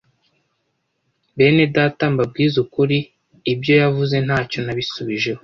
[1.37, 2.97] Benedata, mbabwize ukuri,
[3.53, 5.39] ibyo yavuze ntacyo nasubijeho,